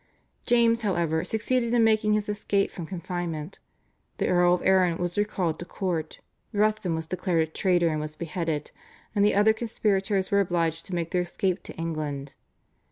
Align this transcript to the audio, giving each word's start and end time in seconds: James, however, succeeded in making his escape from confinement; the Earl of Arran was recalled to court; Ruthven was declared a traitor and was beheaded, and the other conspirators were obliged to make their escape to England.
James, 0.47 0.81
however, 0.81 1.23
succeeded 1.23 1.75
in 1.75 1.83
making 1.83 2.13
his 2.13 2.27
escape 2.27 2.71
from 2.71 2.87
confinement; 2.87 3.59
the 4.17 4.27
Earl 4.27 4.55
of 4.55 4.63
Arran 4.63 4.97
was 4.97 5.15
recalled 5.15 5.59
to 5.59 5.65
court; 5.65 6.21
Ruthven 6.53 6.95
was 6.95 7.05
declared 7.05 7.43
a 7.43 7.45
traitor 7.51 7.89
and 7.89 7.99
was 8.01 8.15
beheaded, 8.15 8.71
and 9.13 9.23
the 9.23 9.35
other 9.35 9.53
conspirators 9.53 10.31
were 10.31 10.39
obliged 10.39 10.87
to 10.87 10.95
make 10.95 11.11
their 11.11 11.21
escape 11.21 11.61
to 11.65 11.75
England. 11.75 12.33